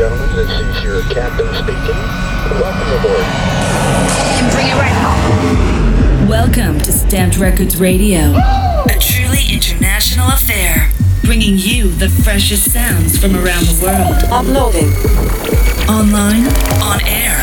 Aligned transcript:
gentlemen, 0.00 0.34
this 0.34 0.48
is 0.48 0.82
your 0.82 1.02
captain 1.12 1.46
speaking. 1.56 2.00
Welcome 2.56 2.88
aboard. 3.00 3.20
And 3.20 4.50
bring 4.50 4.68
it 4.68 4.74
right 4.80 4.96
home. 4.96 6.26
Welcome 6.26 6.78
to 6.78 6.90
Stamped 6.90 7.36
Records 7.36 7.78
Radio, 7.78 8.32
a 8.32 8.96
truly 8.98 9.44
international 9.52 10.28
affair, 10.28 10.90
bringing 11.22 11.58
you 11.58 11.90
the 11.90 12.08
freshest 12.08 12.72
sounds 12.72 13.18
from 13.18 13.36
around 13.36 13.66
the 13.66 13.78
world. 13.84 14.24
Uploading. 14.32 14.88
Online, 15.86 16.46
on 16.80 17.02
air. 17.04 17.36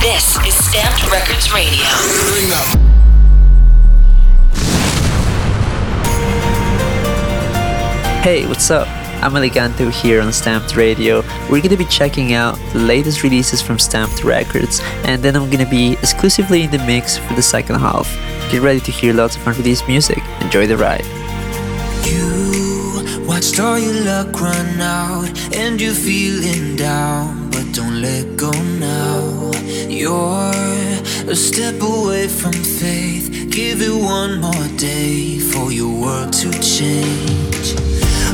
This 0.00 0.38
is 0.46 0.54
Stamped 0.54 1.02
Records 1.10 1.52
Radio. 1.52 1.90
Bring 2.30 2.52
up. 2.52 2.78
Hey, 8.22 8.46
what's 8.46 8.70
up? 8.70 8.97
I'm 9.20 9.34
Alicante 9.34 9.90
here 9.90 10.20
on 10.20 10.32
Stamped 10.32 10.76
Radio. 10.76 11.24
We're 11.50 11.60
gonna 11.60 11.76
be 11.76 11.84
checking 11.86 12.34
out 12.34 12.56
the 12.72 12.78
latest 12.78 13.24
releases 13.24 13.60
from 13.60 13.76
Stamped 13.76 14.22
Records, 14.22 14.80
and 15.04 15.20
then 15.22 15.34
I'm 15.34 15.50
gonna 15.50 15.68
be 15.68 15.94
exclusively 15.94 16.62
in 16.62 16.70
the 16.70 16.78
mix 16.78 17.18
for 17.18 17.34
the 17.34 17.42
second 17.42 17.80
half. 17.80 18.08
Get 18.52 18.62
ready 18.62 18.78
to 18.78 18.92
hear 18.92 19.12
lots 19.12 19.34
of 19.36 19.44
unreleased 19.44 19.88
music. 19.88 20.22
Enjoy 20.40 20.68
the 20.68 20.76
ride. 20.76 21.04
You 22.06 23.26
watched 23.26 23.58
all 23.58 23.76
your 23.76 24.04
luck 24.04 24.40
run 24.40 24.80
out, 24.80 25.28
and 25.52 25.80
you're 25.80 25.94
feeling 25.94 26.76
down, 26.76 27.50
but 27.50 27.66
don't 27.72 28.00
let 28.00 28.36
go 28.36 28.52
now. 28.78 29.50
You're 29.88 30.54
a 31.28 31.34
step 31.34 31.82
away 31.82 32.28
from 32.28 32.52
faith. 32.52 33.50
Give 33.50 33.82
it 33.82 33.94
one 34.00 34.40
more 34.40 34.68
day 34.76 35.40
for 35.40 35.72
your 35.72 35.92
world 36.02 36.32
to 36.34 36.52
change. 36.62 37.97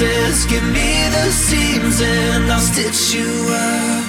pieces. 0.00 0.46
Give 0.46 0.62
me 0.64 1.08
the 1.10 1.30
seams 1.30 2.00
and 2.00 2.50
I'll 2.50 2.60
stitch 2.60 3.14
you 3.14 3.28
up. 3.50 3.99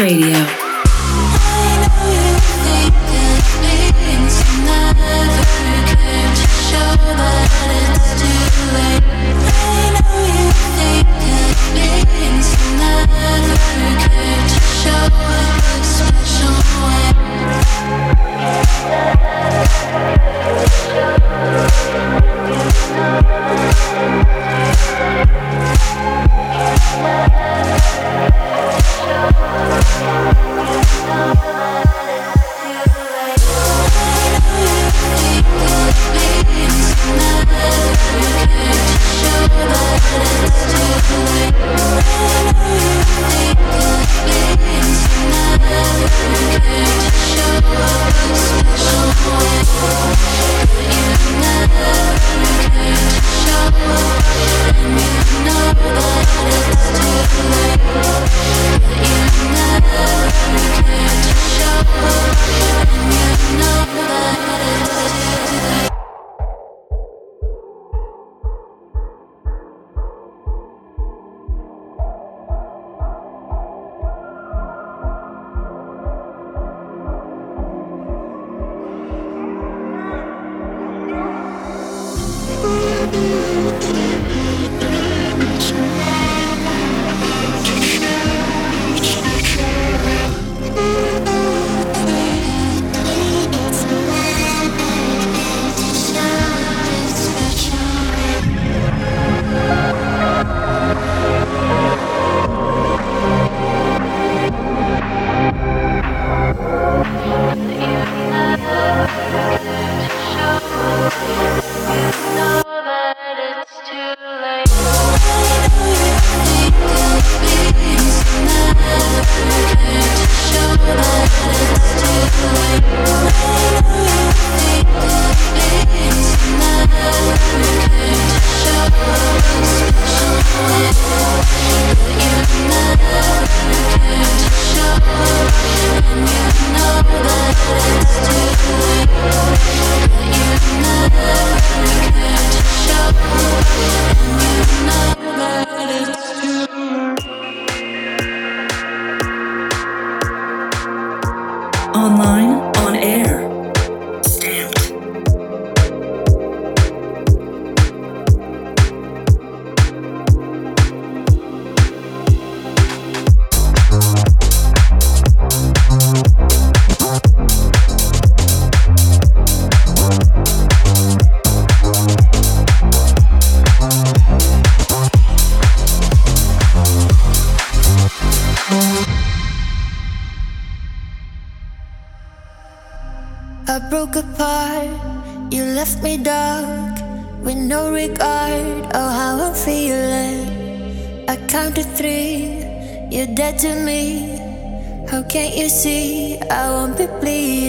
Radio. 0.00 0.59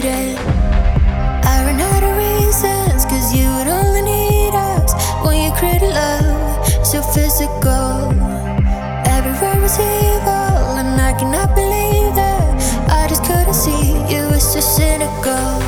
I 0.04 1.62
ran 1.64 1.78
out 1.78 2.02
of 2.02 2.16
reasons, 2.16 3.04
cause 3.04 3.32
you 3.32 3.48
would 3.54 3.68
only 3.68 4.02
need 4.02 4.52
us 4.52 4.92
when 5.24 5.44
you 5.44 5.52
created 5.52 5.94
love 5.94 6.66
so 6.84 7.00
physical. 7.02 8.10
Every 9.06 9.30
word 9.30 9.62
was 9.62 9.78
evil, 9.78 10.74
and 10.82 11.00
I 11.00 11.14
cannot 11.16 11.54
believe 11.54 12.16
that. 12.16 12.90
I 12.90 13.06
just 13.06 13.22
couldn't 13.22 13.54
see 13.54 13.92
you 14.12 14.28
were 14.28 14.40
so 14.40 14.58
cynical. 14.58 15.60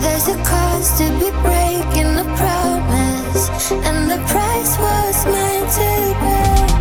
There's 0.00 0.28
a 0.28 0.36
cost 0.42 0.96
to 0.96 1.04
be 1.20 1.28
breaking 1.44 2.16
the 2.16 2.24
promise, 2.40 3.70
and 3.72 4.10
the 4.10 4.24
price 4.32 4.78
was 4.78 5.26
meant 5.26 5.70
to 5.70 6.14
pay. 6.18 6.71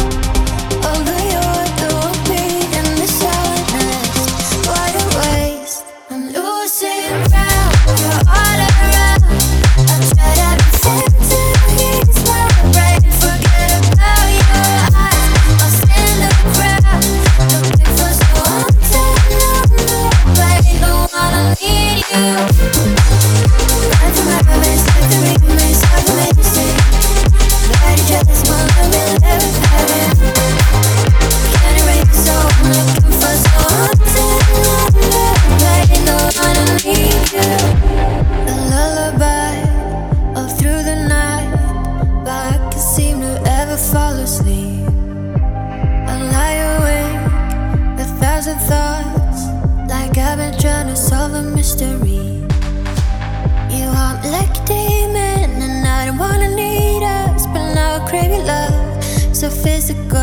physical. 59.63 60.20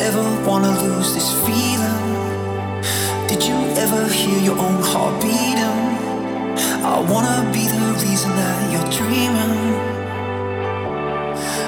ever 0.00 0.22
wanna 0.46 0.70
lose 0.82 1.14
this 1.14 1.30
feeling. 1.46 2.04
Did 3.28 3.42
you 3.44 3.54
ever 3.76 4.06
hear 4.08 4.38
your 4.38 4.58
own 4.58 4.82
heart 4.82 5.20
beating? 5.22 5.80
I 6.82 7.00
wanna 7.10 7.48
be 7.52 7.66
the 7.66 7.86
reason 8.02 8.30
that 8.34 8.58
you're 8.72 8.90
dreaming. 8.90 9.54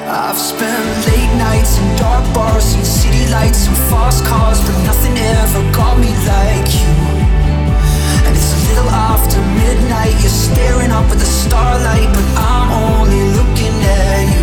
I've 0.08 0.38
spent 0.38 0.84
late 1.06 1.34
nights 1.38 1.78
in 1.78 1.86
dark 1.96 2.24
bars 2.34 2.74
and 2.74 2.86
city 2.86 3.30
lights 3.30 3.66
and 3.68 3.76
fast 3.90 4.24
cars, 4.24 4.60
but 4.60 4.76
nothing 4.84 5.16
ever 5.16 5.62
got 5.72 5.98
me 5.98 6.10
like 6.32 6.68
you. 6.80 6.94
And 8.26 8.32
it's 8.36 8.52
a 8.58 8.60
little 8.68 8.90
after 8.90 9.40
midnight, 9.62 10.14
you're 10.22 10.38
staring 10.46 10.90
up 10.90 11.06
at 11.10 11.18
the 11.18 11.30
starlight, 11.44 12.08
but 12.14 12.26
I'm 12.36 12.70
only 12.90 13.22
looking 13.38 13.74
at 13.82 14.34
you. 14.34 14.35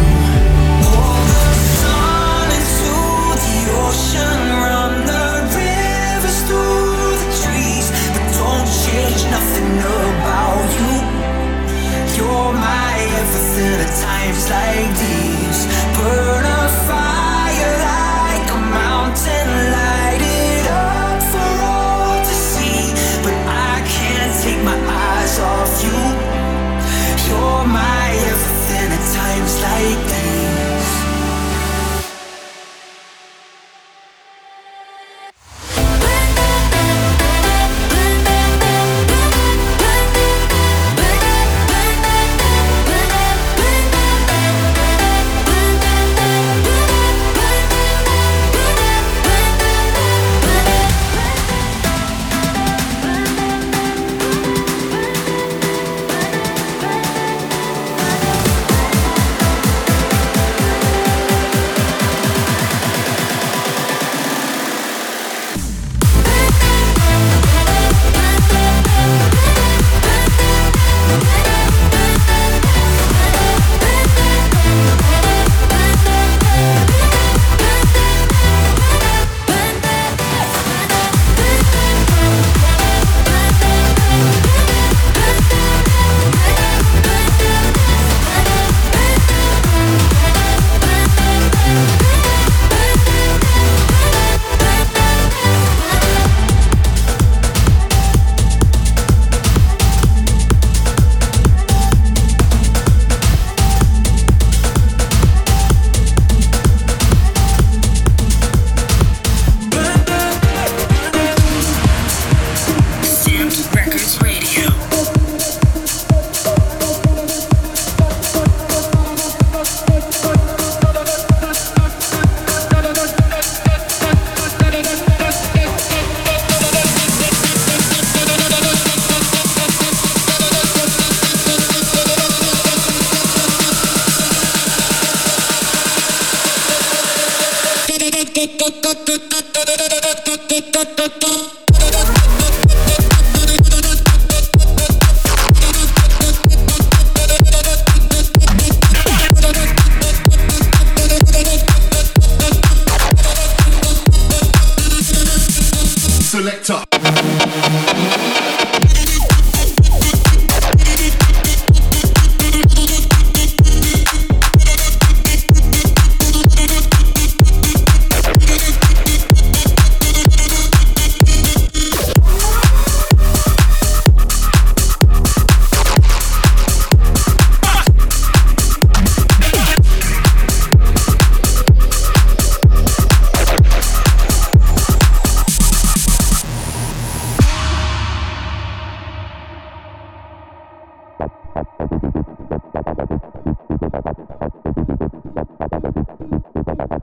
like 14.49 14.97
these. 14.97 15.65
Burn 15.97 16.45
a 16.45 16.69
fire. 16.88 17.12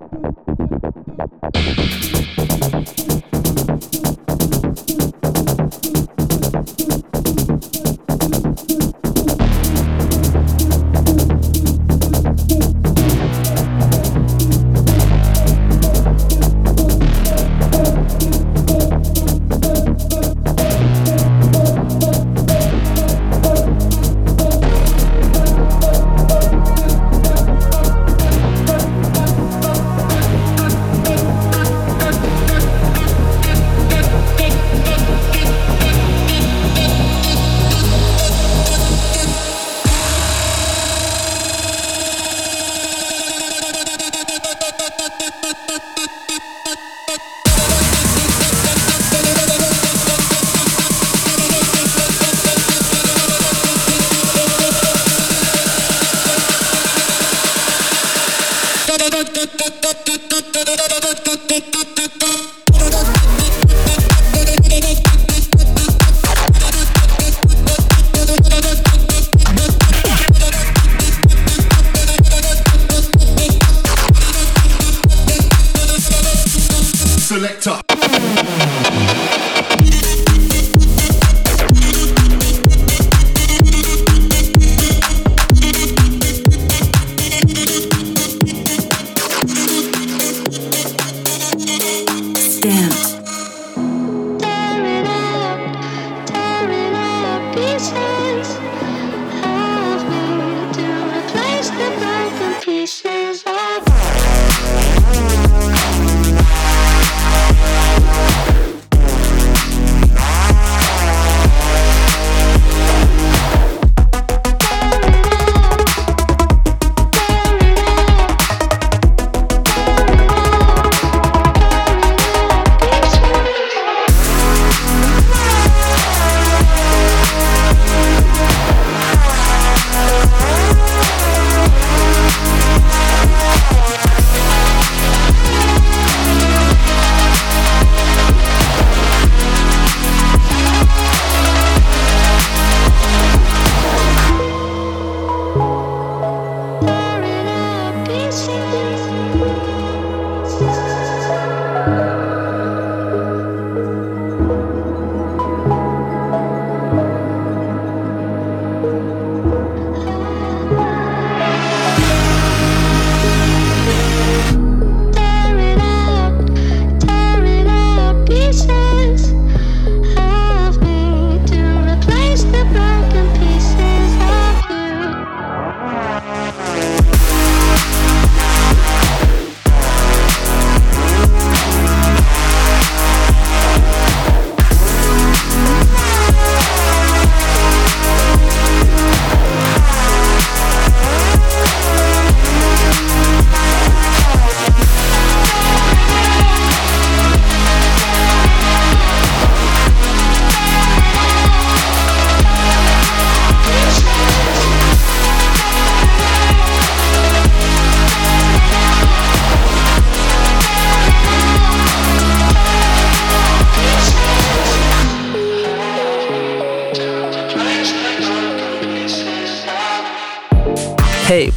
thank 0.00 0.24
you 2.14 2.19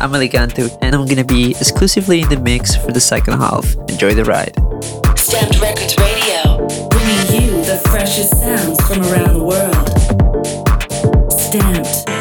I'm 0.04 0.12
Aliganto, 0.12 0.78
and 0.82 0.94
I'm 0.94 1.08
gonna 1.08 1.24
be 1.24 1.52
exclusively 1.52 2.20
in 2.20 2.28
the 2.28 2.38
mix 2.38 2.76
for 2.76 2.92
the 2.92 3.00
second 3.00 3.40
half. 3.40 3.74
Enjoy 3.88 4.14
the 4.14 4.26
ride. 4.26 4.54
Stamped 5.18 5.62
Records 5.62 5.96
Radio, 5.98 6.68
bringing 6.90 7.42
you 7.42 7.64
the 7.64 7.82
freshest 7.90 8.32
sounds 8.32 8.82
from 8.82 9.02
around 9.04 9.34
the 9.34 9.44
world. 9.46 11.32
Stamped. 11.32 12.13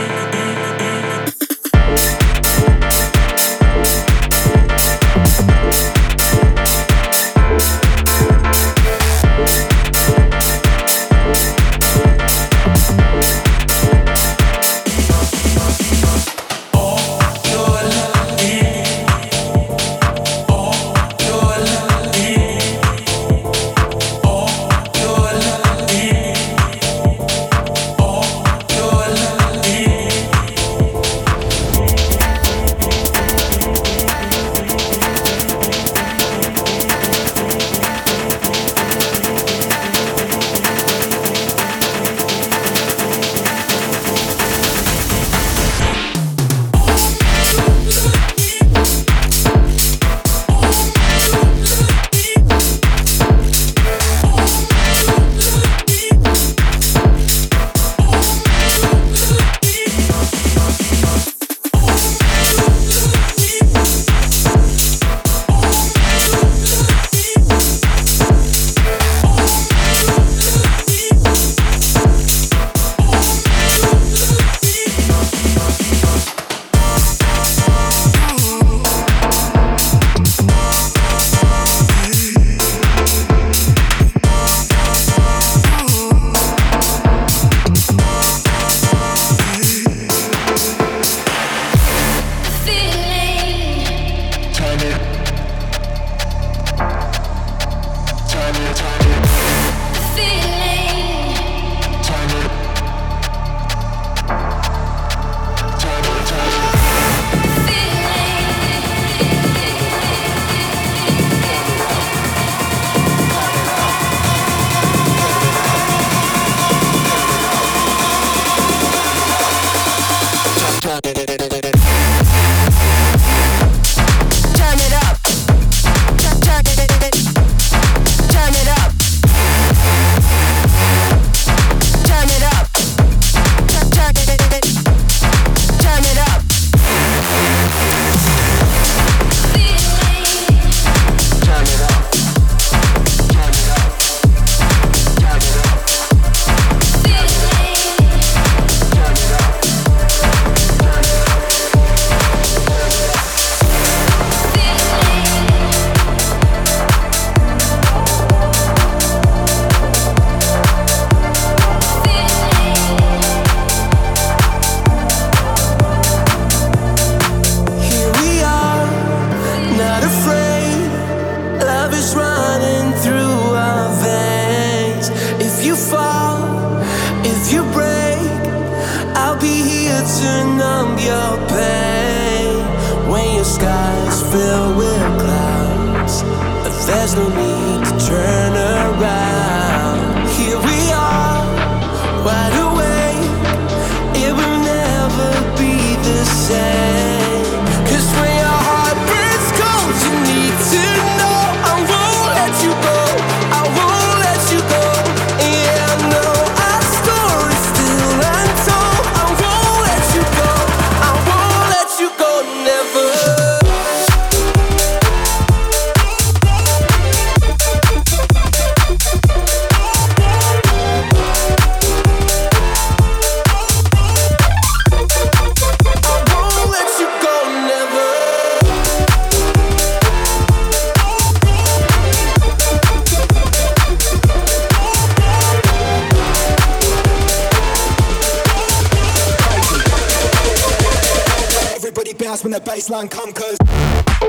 baseline 242.65 243.11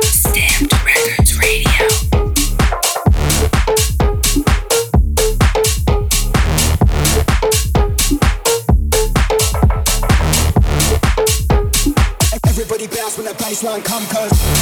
Stamped 0.02 0.74
Records 0.84 1.38
Radio. 1.38 1.88
Everybody 12.48 12.88
bounce 12.88 13.18
when 13.18 13.28
the 13.28 13.36
baseline 13.38 13.84
come 13.84 14.06
cause 14.08 14.53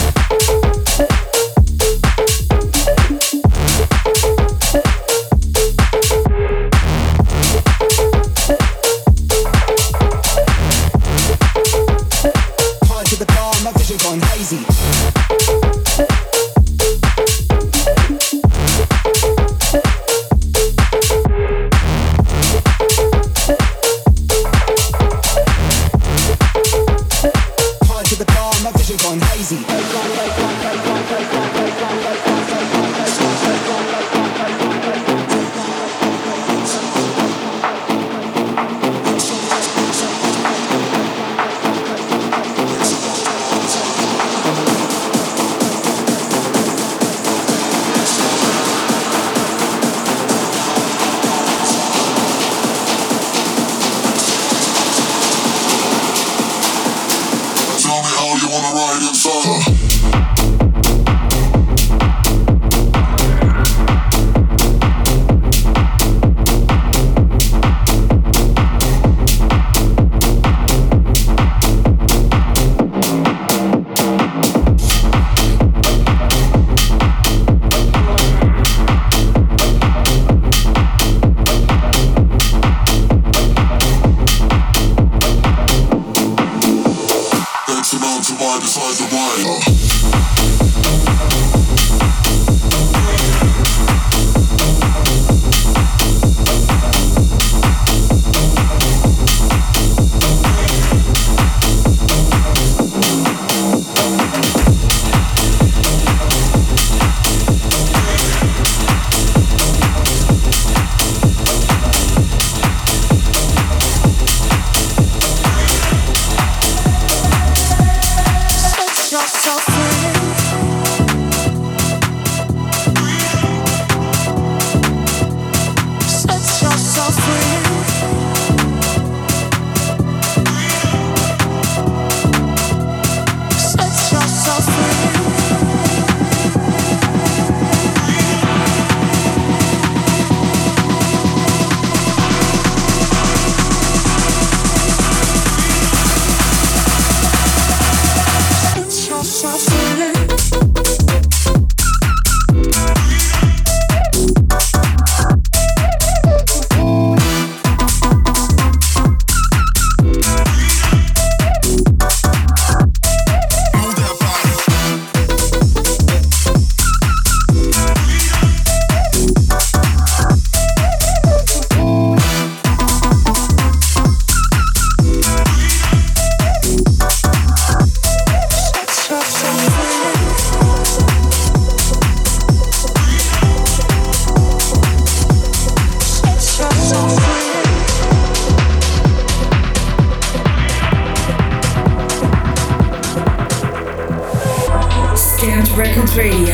Radio. 196.18 196.51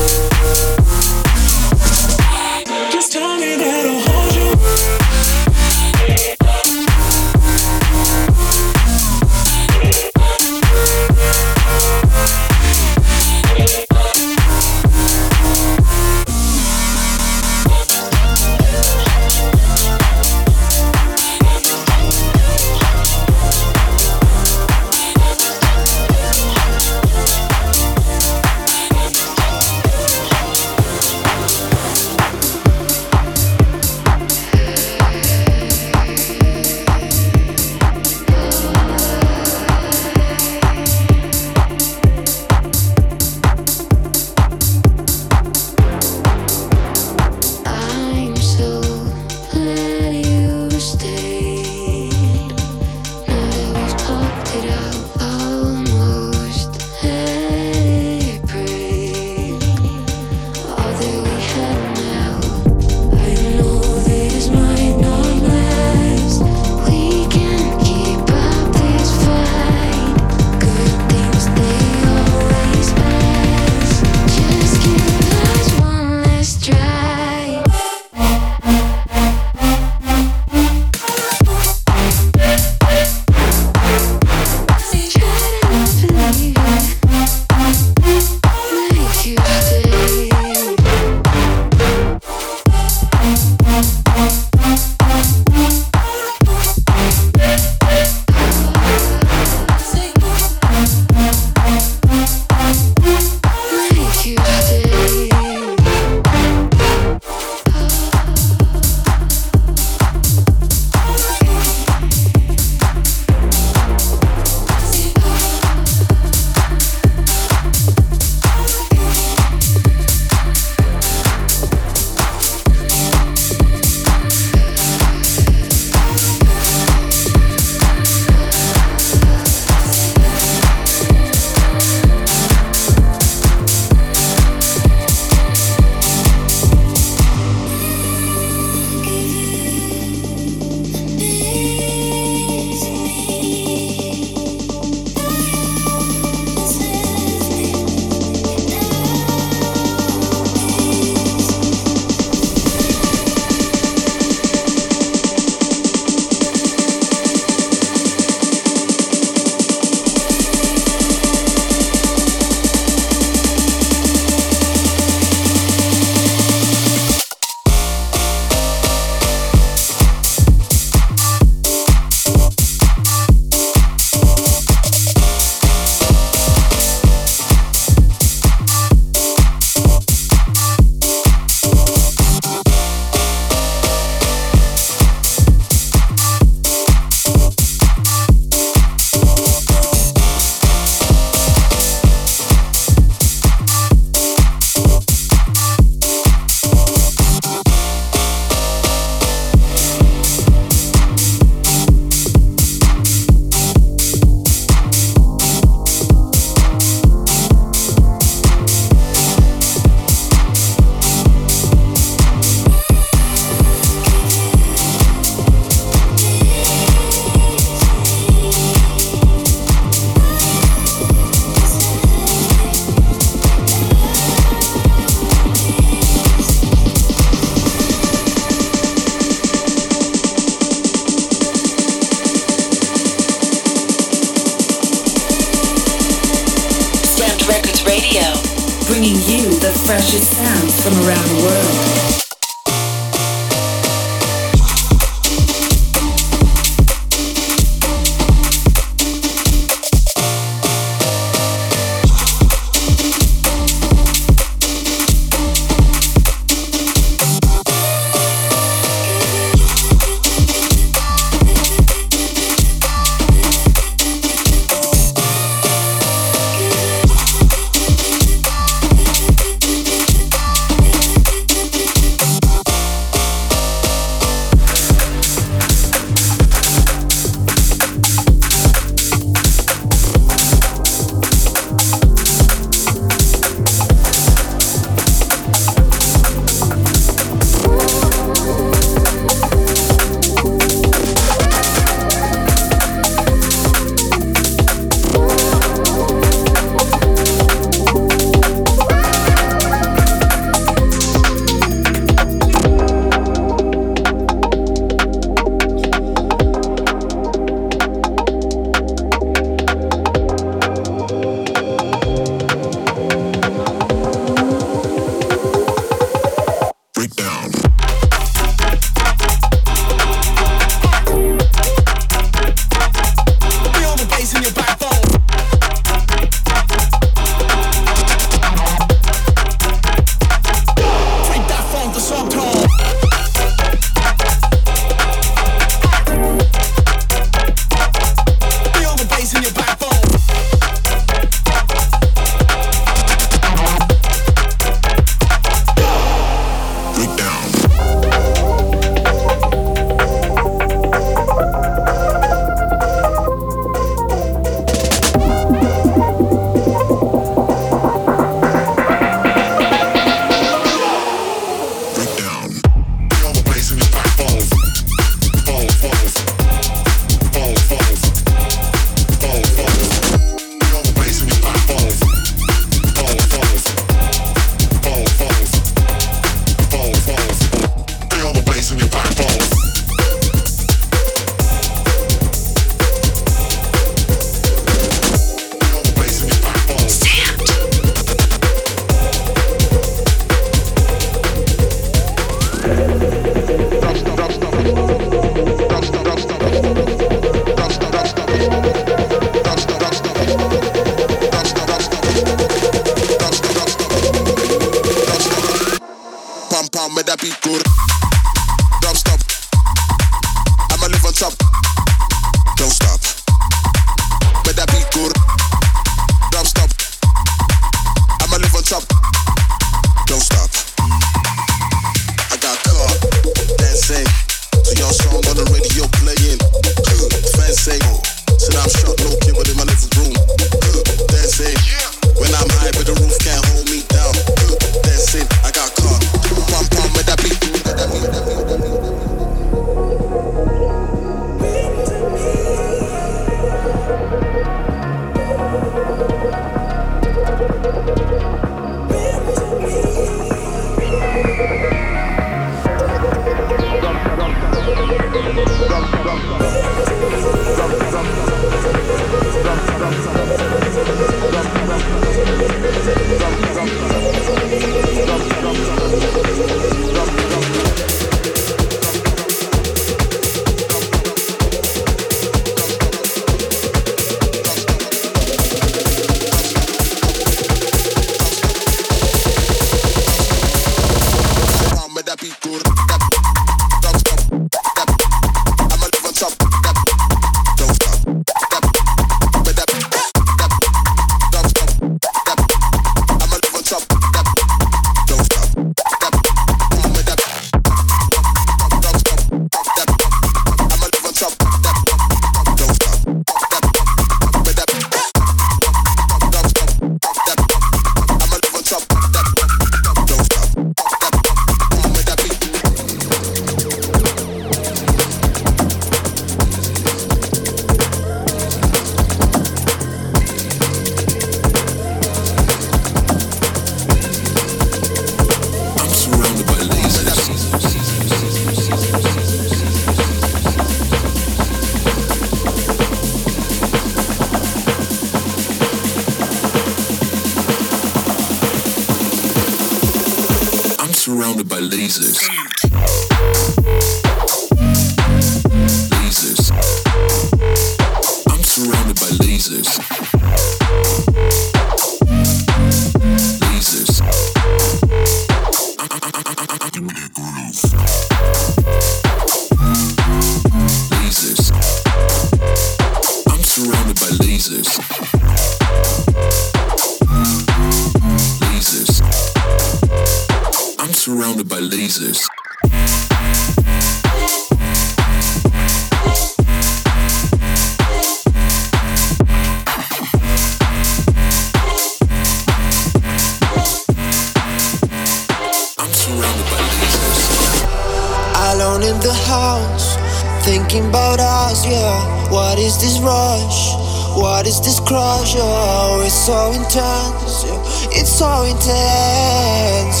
What 594.24 594.46
is 594.46 594.58
this 594.58 594.80
crush? 594.80 595.34
Oh, 595.36 596.00
it's 596.02 596.14
so 596.14 596.50
intense. 596.52 597.44
It's 597.92 598.08
so 598.08 598.44
intense. 598.44 600.00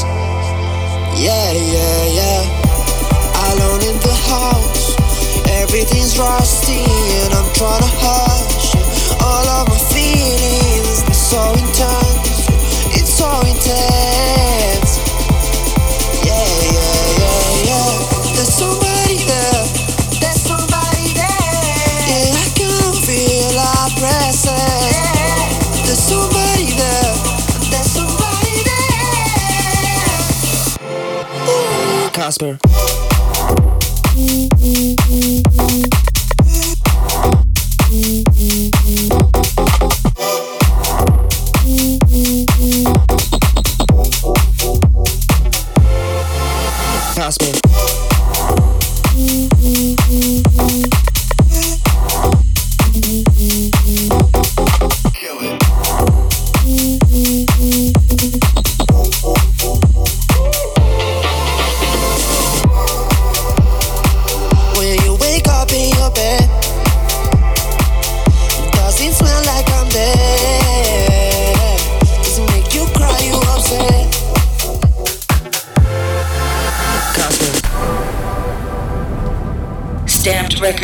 Yeah, 1.12 1.52
yeah, 1.52 2.04
yeah. 2.08 3.52
Alone 3.52 3.82
in 3.84 4.00
the 4.00 4.16
house, 4.32 4.96
everything's 5.60 6.18
rusty, 6.18 6.88
and 7.20 7.34
I'm 7.34 7.52
trying 7.52 7.82
to 7.84 7.92
hush 8.00 8.72
all 9.20 9.46
of 9.60 9.68
my 9.68 9.76
feelings. 9.92 11.04
It's 11.04 11.18
so 11.18 11.44
intense, 11.60 12.48
it's 12.96 13.12
so 13.12 13.28
intense. 13.44 14.63
Casper. 32.24 32.58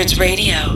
Records 0.01 0.19
Radio. 0.19 0.70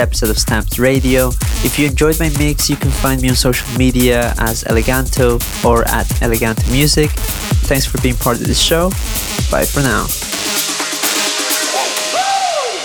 Episode 0.00 0.30
of 0.30 0.38
Stamped 0.38 0.78
Radio. 0.78 1.28
If 1.62 1.78
you 1.78 1.86
enjoyed 1.86 2.18
my 2.18 2.30
mix, 2.38 2.68
you 2.68 2.76
can 2.76 2.90
find 2.90 3.20
me 3.20 3.28
on 3.28 3.36
social 3.36 3.68
media 3.78 4.34
as 4.38 4.64
Eleganto 4.64 5.38
or 5.64 5.86
at 5.88 6.06
Eleganto 6.24 6.70
Music. 6.72 7.10
Thanks 7.68 7.86
for 7.86 8.00
being 8.00 8.16
part 8.16 8.40
of 8.40 8.46
the 8.46 8.54
show. 8.54 8.90
Bye 9.50 9.64
for 9.64 9.80
now. 9.80 10.06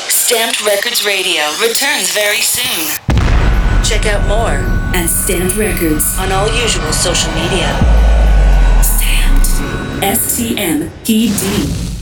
Stamped 0.09 0.66
Records 0.66 1.05
Radio 1.05 1.43
returns 1.61 2.11
very 2.13 2.41
soon. 2.41 2.97
Check 3.84 4.05
out 4.05 4.28
more 4.28 4.66
at 4.93 5.07
Stamped 5.07 5.55
Records 5.55 6.18
on 6.18 6.32
all 6.32 6.47
usual 6.47 6.91
social 6.91 7.32
media. 7.32 7.70
Stamped. 8.84 10.03
S 10.03 10.38
T 10.38 10.57
M 10.57 10.91
P 11.03 11.30
D. 11.30 11.95